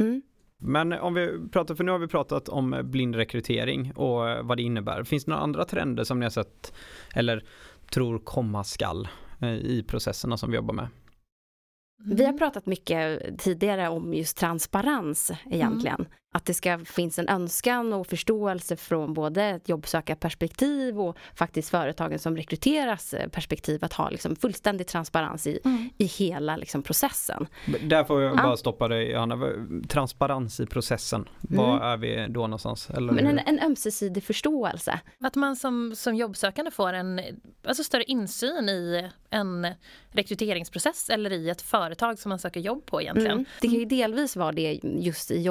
mm. 0.00 0.22
Men 0.60 0.92
om 0.92 1.14
vi 1.14 1.48
pratar, 1.52 1.74
för 1.74 1.84
nu 1.84 1.92
har 1.92 1.98
vi 1.98 2.08
pratat 2.08 2.48
om 2.48 2.80
blind 2.84 3.14
rekrytering 3.14 3.92
och 3.92 4.46
vad 4.46 4.56
det 4.56 4.62
innebär. 4.62 5.04
Finns 5.04 5.24
det 5.24 5.30
några 5.30 5.42
andra 5.42 5.64
trender 5.64 6.04
som 6.04 6.18
ni 6.18 6.24
har 6.24 6.30
sett 6.30 6.72
eller 7.14 7.44
tror 7.90 8.18
komma 8.18 8.64
skall 8.64 9.08
eh, 9.40 9.54
i 9.54 9.84
processerna 9.88 10.36
som 10.36 10.50
vi 10.50 10.56
jobbar 10.56 10.74
med? 10.74 10.88
Vi 12.04 12.24
har 12.24 12.32
pratat 12.32 12.66
mycket 12.66 13.38
tidigare 13.38 13.88
om 13.88 14.14
just 14.14 14.36
transparens 14.36 15.30
egentligen. 15.50 16.06
Att 16.34 16.44
det 16.46 16.54
ska 16.54 16.78
finns 16.78 17.18
en 17.18 17.28
önskan 17.28 17.92
och 17.92 18.06
förståelse 18.06 18.76
från 18.76 19.14
både 19.14 19.44
ett 19.44 19.68
jobbsökarperspektiv 19.68 21.00
och 21.00 21.16
faktiskt 21.34 21.70
företagen 21.70 22.18
som 22.18 22.36
rekryteras 22.36 23.14
eh, 23.14 23.28
perspektiv 23.28 23.84
att 23.84 23.92
ha 23.92 24.10
liksom 24.10 24.36
fullständig 24.36 24.86
transparens 24.86 25.46
i, 25.46 25.58
Mm. 25.64 25.90
i 25.98 26.04
hela 26.04 26.56
liksom 26.56 26.82
processen. 26.82 27.46
Där 27.82 28.04
får 28.04 28.22
jag 28.22 28.36
Ja. 28.36 28.42
bara 28.42 28.56
stoppa 28.56 28.88
dig 28.88 29.10
Johanna. 29.10 29.48
Transparens 29.88 30.60
i 30.60 30.66
processen. 30.66 31.28
Var 31.40 31.80
är 31.80 31.96
vi 31.96 32.26
då 32.28 32.40
någonstans? 32.40 32.90
Eller 32.90 33.12
Men 33.12 33.26
en, 33.26 33.38
en 33.38 33.60
ömsesidig 33.60 34.24
förståelse. 34.24 35.00
Att 35.20 35.34
man 35.34 35.56
som, 35.56 35.92
som 35.96 36.14
jobbsökande 36.14 36.70
får 36.70 36.92
en 36.92 37.20
alltså 37.64 37.84
större 37.84 38.04
insyn 38.04 38.68
i 38.68 39.10
en 39.30 39.66
rekryteringsprocess 40.10 41.10
eller 41.10 41.32
i 41.32 41.50
ett 41.50 41.62
företag 41.62 42.18
som 42.18 42.28
man 42.28 42.38
söker 42.38 42.60
jobb 42.60 42.86
på 42.86 43.02
egentligen. 43.02 43.32
Mm. 43.32 43.44
Det 43.60 43.68
kan 43.68 43.78
ju 43.78 43.84
delvis 43.84 44.36
vara 44.36 44.52
det 44.52 44.80
just 44.82 45.30
i 45.30 45.42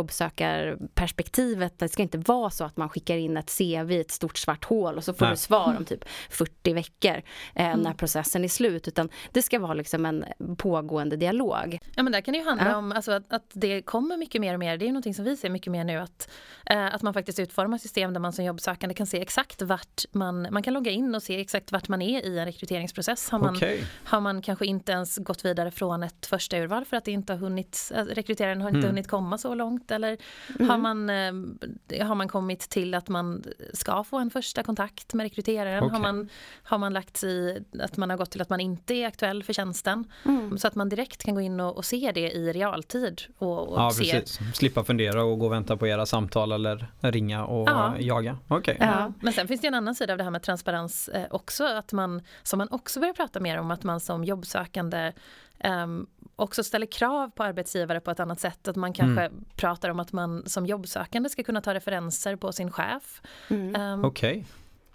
jobbsökarperspektivet. 0.72 1.80
Det 1.80 1.90
ska 1.90 2.02
inte 2.04 2.18
vara 2.18 2.50
så 2.50 2.64
att 2.64 2.78
man 2.78 2.90
skickar 2.90 3.18
in 3.18 3.38
ett 3.38 3.58
CV 3.58 3.92
i 3.92 4.00
ett 4.02 4.12
stort 4.12 4.38
svart 4.38 4.66
hål 4.66 4.98
och 4.98 5.04
så 5.04 5.14
får 5.14 5.26
Nej. 5.26 5.34
du 5.34 5.38
svar 5.38 5.76
om 5.78 5.86
typ 5.86 6.06
40 6.30 6.74
veckor 6.74 7.22
eh, 7.56 7.78
när 7.78 7.94
processen 7.94 8.44
är 8.44 8.48
slut. 8.48 8.88
Utan 8.88 9.10
det 9.32 9.42
ska 9.42 9.60
vara 9.60 9.74
liksom 9.74 10.06
en 10.06 10.26
pågående 10.58 11.16
dialog. 11.16 11.80
Ja 11.96 12.04
men 12.04 12.12
där 12.12 12.22
kan 12.22 12.32
det 12.32 12.38
ju 12.38 12.46
handla 12.46 12.70
Ja. 12.70 12.76
om 12.78 12.92
alltså, 12.92 13.12
att, 13.12 13.34
att 13.34 13.52
det 13.54 13.82
kommer 13.82 14.18
mycket 14.18 14.42
mer 14.42 14.54
och 14.54 14.60
mer, 14.60 14.78
det 14.78 14.86
är 14.86 14.88
ju 14.88 14.92
någonting 14.94 15.14
som 15.14 15.26
vi 15.26 15.38
ser 15.38 15.50
mycket 15.50 15.72
mer 15.72 15.84
nu 15.84 15.98
att, 15.98 16.30
eh, 16.66 16.86
att 16.96 17.02
man 17.02 17.14
faktiskt 17.14 17.40
utformar 17.40 17.78
system 17.78 18.14
där 18.14 18.20
man 18.20 18.34
som 18.34 18.46
jobbsökande 18.46 18.96
kan 18.96 19.08
se 19.08 19.22
exakt 19.22 19.62
vart 19.62 20.04
man, 20.12 20.48
man 20.52 20.64
kan 20.64 20.74
logga 20.74 20.92
in 20.92 21.16
och 21.16 21.24
se 21.24 21.42
exakt 21.42 21.72
vart 21.72 21.88
man 21.88 22.02
är 22.02 22.26
i 22.26 22.40
en 22.40 22.46
rekryteringsprocess. 22.46 23.30
Har 23.30 23.40
man, 23.40 23.56
Okej. 23.56 23.84
har 24.04 24.22
man 24.22 24.42
kanske 24.42 24.66
inte 24.66 24.92
ens 24.92 25.18
gått 25.18 25.46
vidare 25.46 25.72
från 25.72 26.04
ett 26.04 26.26
första 26.26 26.58
urval 26.58 26.86
för 26.86 26.98
att 26.98 27.06
det 27.06 27.12
inte 27.12 27.34
har 27.34 27.38
hunnit, 27.40 27.92
äh, 27.96 28.04
rekryteraren 28.06 28.62
har 28.62 28.70
inte 28.70 28.78
Mm. 28.78 28.90
hunnit 28.90 29.08
komma 29.08 29.38
så 29.38 29.56
långt 29.56 29.92
eller 29.92 30.18
har, 30.60 30.78
man, 30.78 31.10
eh, 31.10 32.08
har 32.08 32.16
man 32.16 32.28
kommit 32.28 32.60
till 32.60 32.94
att 32.94 33.10
man 33.10 33.44
ska 33.74 34.04
få 34.04 34.18
en 34.18 34.30
första 34.30 34.64
kontakt 34.64 35.14
med 35.14 35.24
rekryteraren? 35.24 35.84
Okej. 35.84 35.94
Har, 35.94 36.00
man, 36.00 36.30
har 36.64 36.78
man 36.78 36.94
lagt 36.94 37.18
sig 37.18 37.64
att 37.80 37.98
man 37.98 38.10
har 38.10 38.18
gått 38.18 38.32
till 38.32 38.42
att 38.42 38.50
man 38.50 38.60
inte 38.60 38.94
är 38.94 39.08
aktuell 39.08 39.44
för 39.44 39.54
tjänsten? 39.54 40.12
Så 40.58 40.68
att 40.68 40.76
man 40.76 40.90
direkt 40.90 41.24
kan 41.24 41.36
gå 41.36 41.42
in 41.42 41.60
och, 41.60 41.78
och 41.78 41.86
se 41.86 42.12
det 42.16 42.32
i 42.32 42.54
realtid 42.54 43.22
och, 43.38 43.68
och 43.70 43.80
Ja, 43.80 43.92
se 43.92 44.12
precis. 44.12 44.40
Slippa 44.54 44.84
fundera 44.84 45.24
och 45.24 45.40
gå 45.40 45.46
och 45.46 45.52
vänta 45.52 45.78
på 45.78 45.88
era 45.88 46.06
samtal 46.06 46.52
eller 46.52 46.88
ringa 47.00 47.46
och 47.46 47.70
Ja. 47.70 47.96
jaga. 48.00 48.38
Okej. 48.48 48.78
Ja. 48.80 49.14
Men 49.22 49.34
sen 49.34 49.48
finns 49.48 49.62
det 49.62 49.68
en 49.68 49.74
annan 49.74 49.96
sida 49.96 50.14
av 50.14 50.18
det 50.18 50.24
här 50.24 50.32
med 50.32 50.42
transparens 50.44 51.08
eh, 51.08 51.26
också, 51.32 51.66
att 51.66 51.94
man, 51.94 52.22
som 52.44 52.58
man 52.58 52.68
också 52.72 53.00
börjar 53.00 53.14
prata 53.14 53.40
mer 53.40 53.60
om, 53.60 53.72
att 53.72 53.84
man 53.84 54.00
som 54.00 54.24
jobbsökande 54.24 55.12
ehm, 55.60 56.08
också 56.36 56.64
ställer 56.64 56.86
krav 56.86 57.30
på 57.30 57.44
arbetsgivare 57.44 58.00
på 58.00 58.12
ett 58.12 58.20
annat 58.20 58.40
sätt. 58.40 58.68
Att 58.68 58.76
man 58.76 58.94
kanske 58.94 59.32
pratar 59.56 59.90
om 59.90 60.00
att 60.00 60.14
man 60.14 60.44
som 60.46 60.66
jobbsökande 60.66 61.30
ska 61.30 61.44
kunna 61.44 61.62
ta 61.62 61.74
referenser 61.74 62.36
på 62.36 62.52
sin 62.52 62.72
chef. 62.72 63.22
Ehm, 63.50 64.06
Okej. 64.06 64.46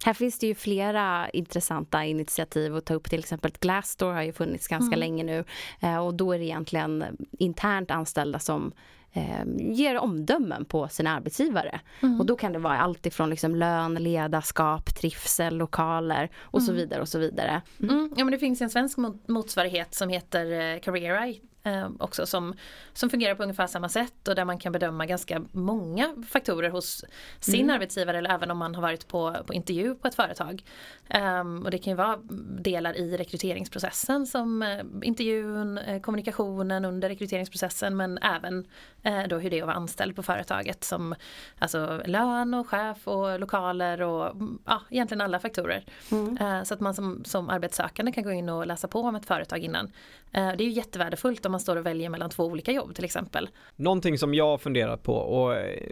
Här 0.05 0.15
finns 0.15 0.39
det 0.39 0.47
ju 0.47 0.55
flera 0.55 1.31
intressanta 1.31 2.05
initiativ 2.05 2.77
att 2.77 2.85
ta 2.85 2.95
upp. 2.95 3.11
Till 3.11 3.19
exempel 3.19 3.53
Glassdoor 3.61 4.13
har 4.13 4.23
ju 4.23 4.33
funnits 4.33 4.69
ganska 4.69 4.97
länge 4.97 5.25
nu. 5.25 5.45
Eh, 5.81 5.97
och 5.97 6.15
då 6.15 6.33
är 6.33 6.39
det 6.39 6.45
egentligen 6.45 7.17
internt 7.39 7.91
anställda 7.91 8.39
som 8.39 8.73
eh, 9.13 9.45
ger 9.57 9.99
omdömen 9.99 10.65
på 10.65 10.89
sina 10.89 11.11
arbetsgivare. 11.17 11.81
Och 12.21 12.27
då 12.27 12.37
kan 12.37 12.53
det 12.53 12.59
vara 12.59 12.79
allt 12.79 13.07
ifrån 13.07 13.31
liksom 13.31 13.55
lön, 13.57 13.95
ledarskap, 13.95 14.95
trivsel, 14.95 15.57
lokaler 15.57 16.31
och 16.41 16.63
så 16.63 16.73
vidare 16.73 17.01
och 17.01 17.09
så 17.09 17.19
vidare. 17.19 17.63
Mm, 17.83 18.13
ja, 18.17 18.25
men 18.25 18.33
det 18.33 18.39
finns 18.39 18.63
en 18.63 18.71
svensk 18.71 18.99
mot- 18.99 19.29
motsvarighet 19.29 19.95
som 19.95 20.09
heter 20.09 20.45
eh, 20.53 20.79
Career-Eye 20.81 21.41
eh, 21.63 21.89
också 21.99 22.27
som, 22.27 22.55
som 22.93 23.11
fungerar 23.11 23.35
på 23.35 23.43
ungefär 23.43 23.67
samma 23.67 23.89
sätt 23.89 24.29
och 24.29 24.35
där 24.35 24.45
man 24.45 24.59
kan 24.59 24.73
bedöma 24.73 25.07
ganska 25.07 25.43
många 25.53 26.17
faktorer 26.29 26.71
hos 26.71 27.05
sin 27.41 27.63
Mm. 27.63 27.75
arbetsgivare 27.75 28.19
eller 28.19 28.31
även 28.31 28.51
om 28.51 28.59
man 28.59 28.75
har 28.75 28.83
varit 28.83 29.09
på, 29.09 29.37
på 29.47 29.55
intervju 29.55 29.95
på 29.95 30.09
ett 30.09 30.15
företag. 30.15 30.63
Ehm, 31.09 31.63
och 31.65 31.71
det 31.71 31.79
kan 31.79 31.91
ju 31.91 31.97
vara 31.97 32.19
delar 32.61 32.97
i 32.97 33.17
rekryteringsprocessen 33.17 34.27
som 34.27 34.63
eh, 34.63 34.85
intervjun, 35.03 35.79
eh, 35.79 36.01
kommunikationen 36.01 36.85
under 36.85 37.09
rekryteringsprocessen 37.09 37.97
men 37.97 38.19
även 38.19 38.67
eh, 39.03 39.23
då 39.29 39.39
hur 39.39 39.51
det 39.51 39.59
är 39.59 39.63
att 39.63 39.67
vara 39.67 39.77
anställd 39.77 40.17
på 40.17 40.23
företaget 40.23 40.85
som 40.85 41.15
alltså 41.59 42.03
lön 42.07 42.55
och 42.55 42.69
chef 42.69 43.09
och 43.09 43.41
lokaler 43.41 44.03
och 44.03 44.31
mm, 44.31 44.59
ja, 44.67 44.83
egentligen 44.91 45.21
alla 45.21 45.39
faktorer. 45.39 45.85
Mm. 46.11 46.37
Eh, 46.37 46.63
Så 46.63 46.75
att 46.75 46.81
man 46.81 46.95
som, 46.95 47.25
som 47.25 47.49
arbetssökande 47.51 48.13
kan 48.13 48.25
gå 48.25 48.33
in 48.33 48.49
och 48.49 48.67
läsa 48.67 48.89
på 48.89 49.01
om 49.01 49.15
ett 49.15 49.27
företag 49.27 49.59
innan. 49.59 49.93
Eh, 50.33 50.49
Det 50.57 50.65
är 50.65 50.69
ju 50.69 50.71
jättevärdefullt 50.71 51.47
man 51.53 51.61
står 51.61 51.77
och 51.77 51.87
väljer 51.87 52.09
mellan 52.11 52.31
två 52.31 52.45
olika 52.45 52.73
jobb 52.73 52.95
till 52.95 53.05
exempel. 53.05 53.49
Någonting 53.77 54.19
som 54.19 54.35
jag 54.35 54.47
har 54.47 54.59
funderat 54.59 55.03
på 55.03 55.15
och 55.15 55.55
eh, 55.57 55.89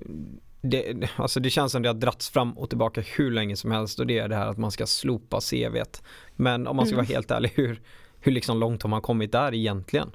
det, 0.63 1.09
alltså 1.17 1.41
det 1.41 1.51
känns 1.51 1.73
som 1.73 1.83
det 1.83 1.89
har 1.89 1.95
dratts 1.95 2.31
fram 2.31 2.59
och 2.59 2.69
tillbaka 2.69 3.01
hur 3.17 3.31
länge 3.31 3.57
som 3.57 3.71
helst 3.71 4.01
och 4.01 4.07
det 4.07 4.19
är 4.19 4.29
det 4.29 4.37
här 4.37 4.47
att 4.47 4.59
man 4.59 4.71
ska 4.71 4.87
slopa 4.87 5.41
CVt. 5.41 6.03
Men 6.37 6.67
om 6.67 6.77
man 6.77 6.87
ska 6.87 6.95
Mm. 6.95 7.05
vara 7.07 7.15
helt 7.15 7.31
ärlig, 7.31 7.53
hur, 7.55 7.81
hur 8.21 8.33
liksom 8.33 8.59
långt 8.59 8.83
har 8.83 8.91
man 8.91 9.01
kommit 9.03 9.33
där 9.33 9.55
egentligen? 9.55 10.11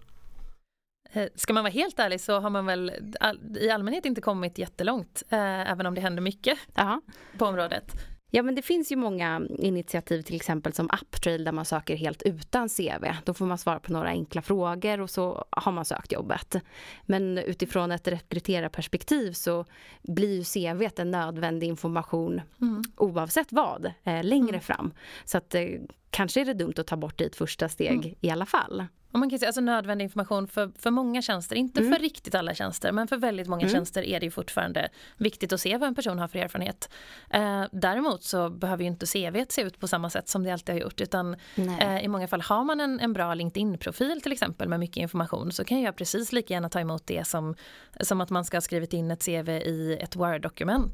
Eh, 1.13 1.27
Ska 1.35 1.53
man 1.53 1.63
vara 1.63 1.71
helt 1.73 1.99
ärlig 1.99 2.21
så 2.21 2.39
har 2.39 2.49
man 2.49 2.65
väl 2.65 2.91
all, 3.19 3.39
i 3.59 3.69
allmänhet 3.69 4.05
inte 4.05 4.21
kommit 4.21 4.57
jättelångt, 4.57 5.23
eh, 5.29 5.71
även 5.71 5.85
om 5.85 5.95
det 5.95 6.01
händer 6.01 6.21
mycket 6.21 6.57
Jaha. 6.75 7.01
på 7.37 7.45
området. 7.45 7.91
Ja 8.35 8.43
men 8.43 8.55
det 8.55 8.61
finns 8.61 8.91
ju 8.91 8.95
många 8.95 9.41
initiativ 9.59 10.21
till 10.21 10.35
exempel 10.35 10.73
som 10.73 10.89
Uptrail 11.01 11.43
där 11.43 11.51
man 11.51 11.65
söker 11.65 11.95
helt 11.95 12.21
utan 12.23 12.69
CV. 12.69 13.05
Då 13.25 13.33
får 13.33 13.45
man 13.45 13.57
svara 13.57 13.79
på 13.79 13.91
några 13.93 14.07
enkla 14.07 14.41
frågor 14.41 15.01
och 15.01 15.09
så 15.09 15.45
har 15.49 15.71
man 15.71 15.85
sökt 15.85 16.11
jobbet. 16.11 16.55
Men 17.05 17.37
utifrån 17.37 17.91
ett 17.91 18.07
rekryterarperspektiv 18.07 19.31
så 19.31 19.65
blir 20.03 20.35
ju 20.35 20.43
CV 20.75 20.89
en 21.01 21.11
nödvändig 21.11 21.67
information 21.67 22.41
Mm. 22.61 22.83
oavsett 22.97 23.51
vad 23.51 23.85
eh, 24.03 24.23
längre 24.23 24.49
Mm. 24.49 24.61
fram. 24.61 24.93
Så 25.25 25.37
att 25.37 25.55
eh, 25.55 25.67
kanske 26.09 26.41
är 26.41 26.45
det 26.45 26.53
dumt 26.53 26.73
att 26.77 26.87
ta 26.87 26.95
bort 26.97 27.17
det 27.17 27.23
i 27.23 27.27
ett 27.27 27.35
första 27.35 27.69
steg 27.69 27.91
Mm. 28.05 28.15
i 28.21 28.29
alla 28.29 28.45
fall. 28.45 28.85
Och 29.11 29.19
man 29.19 29.29
kan 29.29 29.39
säga 29.39 29.49
alltså 29.49 29.61
nödvändig 29.61 30.03
information 30.05 30.47
för, 30.47 30.71
för 30.79 30.91
många 30.91 31.21
tjänster, 31.21 31.55
inte 31.55 31.79
Mm. 31.81 31.93
för 31.93 31.99
riktigt 31.99 32.35
alla 32.35 32.53
tjänster 32.55 32.91
men 32.91 33.07
för 33.07 33.17
väldigt 33.17 33.47
många 33.47 33.61
Mm. 33.61 33.73
tjänster 33.73 34.03
är 34.03 34.19
det 34.19 34.25
ju 34.25 34.31
fortfarande 34.31 34.89
viktigt 35.17 35.53
att 35.53 35.59
se 35.61 35.77
vad 35.77 35.87
en 35.87 35.95
person 35.95 36.19
har 36.19 36.27
för 36.27 36.39
erfarenhet. 36.39 36.89
Eh, 37.29 37.63
däremot 37.71 38.23
så 38.23 38.49
behöver 38.49 38.83
ju 38.83 38.87
inte 38.89 39.05
CV 39.05 39.45
se 39.49 39.61
ut 39.61 39.79
på 39.79 39.87
samma 39.87 40.09
sätt 40.09 40.29
som 40.29 40.43
det 40.43 40.51
alltid 40.51 40.75
har 40.75 40.79
gjort 40.81 41.01
utan. 41.01 41.35
Eh, 41.79 42.03
I 42.03 42.07
många 42.07 42.27
fall 42.27 42.41
har 42.41 42.63
man 42.63 42.79
en, 42.79 42.99
en 42.99 43.13
bra 43.13 43.33
LinkedIn-profil 43.33 44.21
till 44.21 44.31
exempel 44.31 44.69
med 44.69 44.79
mycket 44.79 44.97
information 44.97 45.51
så 45.51 45.63
kan 45.65 45.81
jag 45.81 45.95
precis 45.95 46.31
lika 46.31 46.53
gärna 46.53 46.69
ta 46.69 46.79
emot 46.79 47.07
det 47.07 47.27
som, 47.27 47.55
som 48.01 48.21
att 48.21 48.29
man 48.29 48.45
ska 48.45 48.57
ha 48.57 48.61
skrivit 48.61 48.93
in 48.93 49.11
ett 49.11 49.25
CV 49.25 49.49
i 49.49 49.97
ett 50.01 50.15
Word-dokument. 50.15 50.91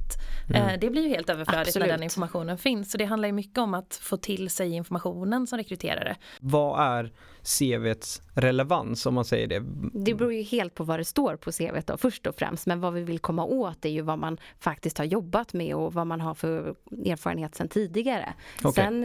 Eh, 0.55 0.79
det 0.81 0.89
blir 0.89 1.01
ju 1.01 1.09
helt 1.09 1.29
överflödigt 1.29 1.79
när 1.79 1.87
den 1.87 2.03
informationen 2.03 2.57
finns. 2.57 2.91
Så 2.91 2.97
det 2.97 3.05
handlar 3.05 3.27
ju 3.27 3.33
mycket 3.33 3.57
om 3.57 3.73
att 3.73 3.99
få 4.01 4.17
till 4.17 4.49
sig 4.49 4.73
informationen 5.11 5.47
som 5.47 5.57
rekryterare. 5.57 6.15
Vad 6.39 6.79
är 6.81 7.11
CVts 7.43 8.21
relevans 8.33 9.05
om 9.05 9.13
man 9.13 9.25
säger 9.25 9.47
det? 9.47 9.63
Det 9.93 10.13
beror 10.13 10.33
ju 10.33 10.41
helt 10.41 10.75
på 10.75 10.83
vad 10.83 10.99
det 10.99 11.05
står 11.05 11.35
på 11.35 11.51
CV 11.51 11.79
då, 11.85 11.97
först 11.97 12.27
och 12.27 12.35
främst. 12.35 12.65
Men 12.65 12.81
vad 12.81 12.93
vi 12.93 13.01
vill 13.03 13.19
komma 13.19 13.45
åt 13.45 13.85
är 13.85 13.89
ju 13.89 14.01
vad 14.01 14.19
man 14.19 14.37
faktiskt 14.59 14.97
har 14.97 15.05
jobbat 15.05 15.53
med 15.53 15.75
och 15.75 15.93
vad 15.93 16.07
man 16.07 16.21
har 16.21 16.33
för 16.33 16.75
erfarenhet 17.05 17.55
sedan 17.55 17.67
tidigare. 17.67 18.33
Okej. 18.63 18.73
Sen 18.73 19.01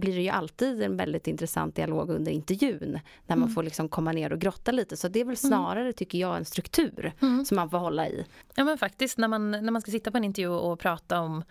blir 0.00 0.14
det 0.14 0.22
ju 0.22 0.28
alltid 0.28 0.82
en 0.82 0.96
väldigt 0.96 1.26
intressant 1.26 1.76
dialog 1.76 2.10
under 2.10 2.32
intervjun 2.32 2.98
när 3.26 3.36
man 3.36 3.42
Mm. 3.42 3.54
får 3.54 3.62
liksom 3.62 3.88
komma 3.88 4.12
ner 4.12 4.32
och 4.32 4.38
grotta 4.38 4.72
lite. 4.72 4.96
Så 4.96 5.08
det 5.08 5.20
är 5.20 5.24
väl 5.24 5.36
snarare, 5.36 5.92
tycker 5.92 6.18
jag, 6.18 6.36
en 6.36 6.44
struktur 6.44 7.12
Mm. 7.22 7.44
som 7.44 7.56
man 7.56 7.70
får 7.70 7.78
hålla 7.78 8.08
i. 8.08 8.24
Ja 8.54 8.64
men 8.64 8.78
faktiskt 8.78 9.18
när 9.18 9.28
man, 9.28 9.50
när 9.50 9.70
man 9.70 9.82
ska 9.82 9.90
sitta 9.90 10.10
på 10.10 10.16
en 10.16 10.24
intervju 10.24 10.48
och 10.48 10.78
prata 10.78 11.20
om, 11.20 11.42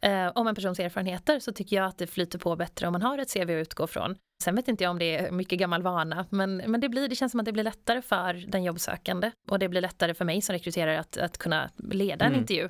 eh, 0.00 0.26
om 0.34 0.46
en 0.46 0.54
persons 0.54 0.80
erfarenheter 0.80 1.38
så 1.40 1.52
tycker 1.52 1.76
jag 1.76 1.86
att 1.86 1.98
det 1.98 2.06
flyter 2.06 2.38
på 2.38 2.56
bättre 2.56 2.86
om 2.86 2.92
man 2.92 3.02
har 3.02 3.18
ett 3.18 3.32
CV 3.34 3.40
att 3.42 3.48
utgå 3.50 3.86
från. 3.86 4.16
Sen 4.44 4.54
vet 4.56 4.68
inte 4.68 4.84
jag 4.84 4.90
om 4.90 4.98
det 4.98 5.16
är 5.16 5.30
mycket 5.30 5.58
gammal 5.58 5.82
vana 5.82 6.26
men, 6.30 6.56
men 6.56 6.80
det, 6.80 6.88
blir, 6.88 7.08
det 7.08 7.14
känns 7.16 7.30
som 7.32 7.40
att 7.40 7.46
det 7.46 7.52
blir 7.52 7.64
lättare 7.64 8.02
för 8.02 8.34
den 8.34 8.64
jobbsökande 8.64 9.30
och 9.50 9.58
det 9.58 9.68
blir 9.68 9.80
lättare 9.80 10.14
för 10.14 10.24
mig 10.24 10.42
som 10.42 10.52
rekryterare 10.52 11.00
att, 11.00 11.16
att 11.16 11.38
kunna 11.38 11.70
leda 11.76 12.24
en 12.24 12.30
Mm. 12.30 12.40
intervju. 12.40 12.68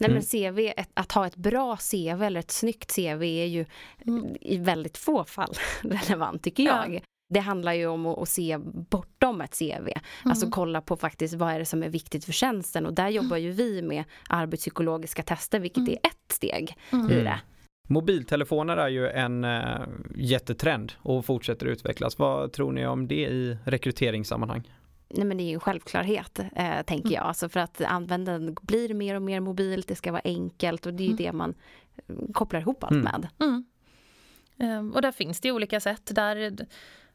Nej, 0.00 0.10
Mm. 0.10 0.12
men 0.12 0.22
CV, 0.54 0.72
ett, 0.76 0.90
att 0.94 1.12
ha 1.12 1.26
ett 1.26 1.36
bra 1.36 1.76
CV 1.76 2.22
eller 2.22 2.40
ett 2.40 2.50
snyggt 2.50 2.94
CV 2.96 3.22
är 3.22 3.46
ju 3.46 3.66
Mm. 4.06 4.36
i 4.40 4.56
väldigt 4.56 4.98
få 4.98 5.24
fall 5.24 5.54
relevant 5.82 6.42
tycker 6.42 6.62
Ja. 6.62 7.00
Det 7.28 7.40
handlar 7.40 7.72
ju 7.72 7.86
om 7.86 8.06
att, 8.06 8.28
se 8.28 8.58
bortom 8.90 9.40
ett 9.40 9.58
CV. 9.58 9.88
Alltså 10.24 10.44
Mm. 10.44 10.50
kolla 10.52 10.80
på 10.80 10.96
faktiskt 10.96 11.34
vad 11.34 11.52
är 11.52 11.58
det 11.58 11.64
som 11.64 11.82
är 11.82 11.88
viktigt 11.88 12.24
för 12.24 12.32
tjänsten 12.32 12.86
och 12.86 12.94
där 12.94 13.08
jobbar 13.08 13.36
ju 13.36 13.50
vi 13.50 13.82
med 13.82 14.04
arbetspsykologiska 14.28 15.22
tester 15.22 15.60
vilket 15.60 15.78
Mm. 15.78 15.92
är 15.92 15.96
ett 16.08 16.32
steg 16.32 16.76
Mm. 16.92 17.10
i 17.10 17.14
det. 17.14 17.40
Mobiltelefoner 17.88 18.76
är 18.76 18.88
ju 18.88 19.08
en 19.08 19.44
äh, 19.44 19.80
jättetrend 20.16 20.92
och 20.98 21.24
fortsätter 21.24 21.66
utvecklas. 21.66 22.18
Vad 22.18 22.52
tror 22.52 22.72
ni 22.72 22.86
om 22.86 23.08
det 23.08 23.14
i 23.28 23.56
rekryteringssammanhang? 23.64 24.72
Nej 25.10 25.24
men 25.24 25.36
det 25.36 25.42
är 25.42 25.48
ju 25.48 25.54
en 25.54 25.60
självklarhet 25.60 26.38
eh, 26.38 26.82
tänker 26.86 27.08
Mm. 27.08 27.12
jag. 27.12 27.24
Alltså 27.24 27.48
för 27.48 27.60
att 27.60 27.80
användaren 27.80 28.56
blir 28.62 28.94
mer 28.94 29.14
och 29.14 29.22
mer 29.22 29.40
mobilt, 29.40 29.88
det 29.88 29.94
ska 29.94 30.12
vara 30.12 30.22
enkelt 30.24 30.86
och 30.86 30.94
det 30.94 31.02
är 31.02 31.04
ju 31.06 31.12
Mm. 31.12 31.16
det 31.24 31.32
man 31.32 31.54
eh, 32.08 32.14
kopplar 32.32 32.60
ihop 32.60 32.84
allt 32.84 32.92
Mm. 32.92 33.04
med. 33.04 33.28
Mm. 33.40 33.64
Ehm, 34.60 34.92
och 34.92 35.02
där 35.02 35.12
finns 35.12 35.40
det 35.40 35.48
ju 35.48 35.54
olika 35.54 35.80
sätt. 35.80 36.10
Där 36.14 36.66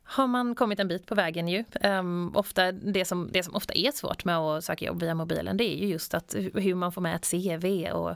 har 0.04 0.28
man 0.28 0.56
kommit 0.56 0.80
en 0.80 0.88
bit 0.88 1.08
på 1.08 1.16
vägen 1.16 1.48
ju. 1.48 1.64
Ehm, 1.82 2.32
ofta, 2.36 2.72
det, 2.72 3.06
som, 3.06 3.30
det 3.32 3.44
som 3.44 3.56
ofta 3.56 3.74
är 3.74 3.92
svårt 3.92 4.26
med 4.26 4.38
att 4.38 4.64
söka 4.64 4.86
jobb 4.86 5.00
via 5.02 5.16
mobilen 5.16 5.58
det 5.58 5.64
är 5.64 5.78
ju 5.78 5.88
just 5.88 6.14
att 6.14 6.36
hu- 6.36 6.60
hur 6.60 6.76
man 6.76 6.92
får 6.92 7.02
med 7.02 7.16
ett 7.16 7.32
CV 7.32 7.92
och 7.92 8.16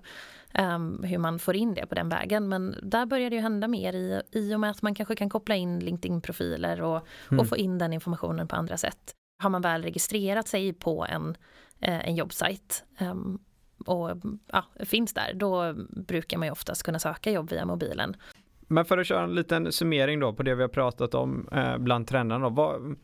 ehm, 0.53 1.03
hur 1.03 1.17
man 1.17 1.39
får 1.39 1.55
in 1.55 1.73
det 1.73 1.85
på 1.85 1.95
den 1.95 2.09
vägen. 2.09 2.49
Men 2.49 2.75
där 2.83 3.05
börjar 3.05 3.29
det 3.29 3.35
ju 3.35 3.41
hända 3.41 3.67
mer 3.67 3.93
i, 3.93 4.21
i 4.31 4.55
och 4.55 4.59
med 4.59 4.71
att 4.71 4.81
man 4.81 4.95
kanske 4.95 5.15
kan 5.15 5.29
koppla 5.29 5.55
in 5.55 5.79
LinkedIn-profiler 5.79 6.81
och, 6.81 7.07
Mm. 7.31 7.39
och 7.39 7.47
få 7.49 7.57
in 7.57 7.77
den 7.77 7.93
informationen 7.93 8.47
på 8.47 8.55
andra 8.55 8.77
sätt. 8.77 9.13
Har 9.43 9.49
man 9.49 9.61
väl 9.61 9.83
registrerat 9.83 10.47
sig 10.47 10.73
på 10.73 11.05
en, 11.09 11.37
eh, 11.79 12.07
en 12.07 12.15
jobbsajt 12.15 12.83
ehm, 12.97 13.39
och 13.85 14.11
ja, 14.51 14.65
finns 14.85 15.13
där, 15.13 15.33
då 15.33 15.73
brukar 15.89 16.37
man 16.37 16.47
ju 16.47 16.51
oftast 16.51 16.83
kunna 16.83 16.99
söka 16.99 17.31
jobb 17.31 17.49
via 17.49 17.65
mobilen. 17.65 18.15
Men 18.67 18.85
för 18.85 18.97
att 18.97 19.07
köra 19.07 19.23
en 19.23 19.35
liten 19.35 19.71
summering 19.71 20.19
då 20.19 20.33
på 20.33 20.43
det 20.43 20.55
vi 20.55 20.61
har 20.61 20.69
pratat 20.69 21.13
om 21.13 21.49
eh, 21.51 21.77
bland 21.77 22.07
trenderna 22.07 22.49
då. 22.49 22.55
Vad, 22.55 22.95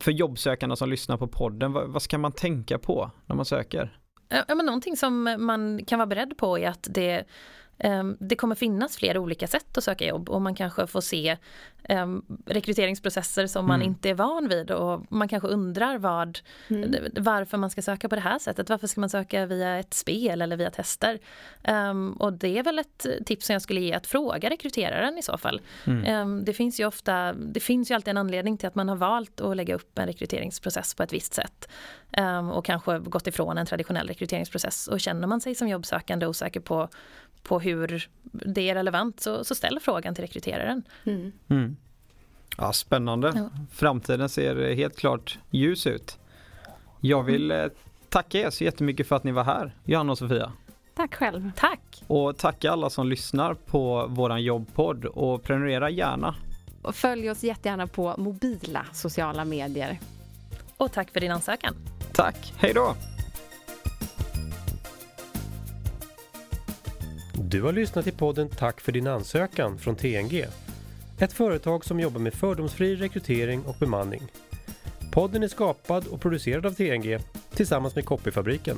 för 0.00 0.10
jobbsökarna 0.12 0.76
som 0.76 0.90
lyssnar 0.90 1.16
på 1.16 1.26
podden, 1.26 1.72
vad, 1.72 1.88
vad 1.88 2.02
ska 2.02 2.18
man 2.18 2.32
tänka 2.32 2.78
på 2.78 3.10
när 3.26 3.36
man 3.36 3.44
söker? 3.44 3.98
Ja, 4.28 4.54
men 4.54 4.66
någonting 4.66 4.96
som 4.96 5.36
man 5.38 5.84
kan 5.84 5.98
vara 5.98 6.06
beredd 6.06 6.36
på 6.36 6.58
är 6.58 6.68
att 6.68 6.86
det, 6.90 7.24
det 8.18 8.36
kommer 8.36 8.54
finnas 8.54 8.96
flera 8.96 9.20
olika 9.20 9.46
sätt 9.46 9.78
att 9.78 9.84
söka 9.84 10.06
jobb 10.06 10.28
och 10.30 10.42
man 10.42 10.54
kanske 10.54 10.86
får 10.86 11.00
se 11.00 11.36
ehm, 11.84 12.22
rekryteringsprocesser 12.46 13.46
som 13.46 13.66
man 13.66 13.74
Mm. 13.80 13.88
inte 13.88 14.10
är 14.10 14.14
van 14.14 14.48
vid 14.48 14.70
och 14.70 15.04
man 15.12 15.28
kanske 15.28 15.48
undrar 15.48 15.98
vad, 15.98 16.38
Mm. 16.68 16.94
varför 17.16 17.58
man 17.58 17.70
ska 17.70 17.82
söka 17.82 18.08
på 18.08 18.14
det 18.14 18.20
här 18.20 18.38
sättet. 18.38 18.68
Varför 18.70 18.86
ska 18.86 19.00
man 19.00 19.10
söka 19.10 19.46
via 19.46 19.78
ett 19.78 19.94
spel 19.94 20.42
eller 20.42 20.56
via 20.56 20.70
tester? 20.70 21.18
Ehm, 21.62 22.12
och 22.12 22.32
det 22.32 22.58
är 22.58 22.62
väl 22.62 22.78
ett 22.78 23.06
tips 23.26 23.46
som 23.46 23.52
jag 23.52 23.62
skulle 23.62 23.80
ge 23.80 23.92
att 23.94 24.06
fråga 24.06 24.50
rekryteraren 24.50 25.18
i 25.18 25.22
så 25.22 25.38
fall. 25.38 25.60
Mm. 25.86 26.04
Ehm, 26.04 26.44
Det 26.44 26.52
finns 26.54 26.80
ju 26.80 26.86
ofta, 26.86 27.32
det 27.32 27.60
finns 27.60 27.90
ju 27.90 27.94
alltid 27.94 28.08
en 28.10 28.16
anledning 28.18 28.58
till 28.58 28.68
att 28.68 28.74
man 28.74 28.88
har 28.88 28.96
valt 28.96 29.40
att 29.40 29.56
lägga 29.56 29.74
upp 29.74 29.98
en 29.98 30.06
rekryteringsprocess 30.06 30.94
på 30.94 31.02
ett 31.02 31.12
visst 31.12 31.34
sätt. 31.34 31.68
Ehm, 32.12 32.50
Och 32.50 32.64
kanske 32.64 32.98
gått 32.98 33.26
ifrån 33.26 33.58
en 33.58 33.66
traditionell 33.66 34.08
rekryteringsprocess. 34.08 34.88
Och 34.88 35.00
känner 35.00 35.26
man 35.28 35.40
sig 35.40 35.54
som 35.54 35.68
jobbsökande 35.68 36.26
osäker 36.26 36.60
på, 36.60 36.88
på 37.42 37.60
hur 37.60 38.08
det 38.32 38.70
är 38.70 38.74
relevant 38.74 39.20
så, 39.20 39.44
så 39.44 39.54
ställ 39.54 39.78
frågan 39.82 40.14
till 40.14 40.24
rekryteraren. 40.24 40.82
Mm. 41.04 41.32
Mm. 41.48 41.76
Ja, 42.56 42.72
spännande. 42.72 43.32
Ja. 43.34 43.50
Framtiden 43.72 44.28
ser 44.28 44.74
helt 44.74 44.96
klart 44.96 45.38
ljus 45.50 45.86
ut. 45.86 46.18
Jag 47.00 47.22
vill 47.22 47.50
eh, 47.50 47.64
tacka 48.08 48.38
er 48.38 48.50
så 48.50 48.64
jättemycket 48.64 49.08
för 49.08 49.16
att 49.16 49.24
ni 49.24 49.32
var 49.32 49.44
här, 49.44 49.74
Johanna 49.84 50.12
och 50.12 50.18
Sofia. 50.18 50.52
Tack 50.94 51.14
själv. 51.14 51.50
Tack! 51.56 52.02
Och 52.06 52.36
tacka 52.36 52.70
alla 52.70 52.90
som 52.90 53.08
lyssnar 53.08 53.54
på 53.54 54.06
våran 54.06 54.42
jobbpodd 54.42 55.04
och 55.04 55.42
prenumerera 55.42 55.90
gärna. 55.90 56.34
Och 56.82 56.94
följ 56.94 57.30
oss 57.30 57.44
jättegärna 57.44 57.86
på 57.86 58.14
mobila 58.18 58.86
sociala 58.92 59.44
medier. 59.44 59.98
Och 60.76 60.92
tack 60.92 61.10
för 61.10 61.20
din 61.20 61.32
ansökan. 61.32 61.74
Tack, 62.12 62.54
hej 62.56 62.72
då! 62.74 62.94
Du 67.50 67.62
har 67.62 67.72
lyssnat 67.72 68.04
till 68.04 68.14
podden 68.14 68.48
Tack 68.48 68.80
för 68.80 68.92
din 68.92 69.06
ansökan 69.06 69.78
från 69.78 69.96
TNG. 69.96 70.46
Ett 71.18 71.32
företag 71.32 71.84
som 71.84 72.00
jobbar 72.00 72.20
med 72.20 72.34
fördomsfri 72.34 72.96
rekrytering 72.96 73.62
och 73.62 73.76
bemanning. 73.80 74.22
Podden 75.12 75.42
är 75.42 75.48
skapad 75.48 76.06
och 76.06 76.20
producerad 76.20 76.66
av 76.66 76.72
TNG 76.72 77.18
tillsammans 77.54 77.94
med 77.94 78.04
Copyfabriken. 78.04 78.76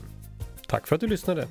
Tack 0.66 0.86
för 0.86 0.94
att 0.94 1.00
du 1.00 1.06
lyssnade! 1.06 1.48